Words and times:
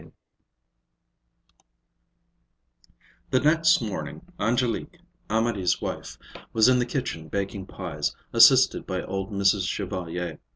IV 0.01 0.11
The 3.29 3.39
next 3.39 3.81
morning 3.81 4.25
Angélique, 4.39 4.99
Amédée's 5.29 5.79
wife, 5.79 6.17
was 6.53 6.67
in 6.67 6.79
the 6.79 6.87
kitchen 6.87 7.27
baking 7.27 7.67
pies, 7.67 8.15
assisted 8.33 8.87
by 8.87 9.03
old 9.03 9.31
Mrs. 9.31 9.67
Chevalier. 9.67 10.39